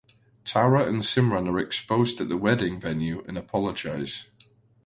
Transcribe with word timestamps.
Tara 0.45 0.87
and 0.87 1.03
Simran 1.03 1.47
are 1.47 1.59
exposed 1.59 2.19
at 2.19 2.27
the 2.27 2.35
wedding 2.35 2.79
venue 2.79 3.23
and 3.27 3.37
apologize. 3.37 4.25